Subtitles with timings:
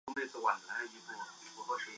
[0.07, 0.57] 母上官
[1.79, 1.85] 氏。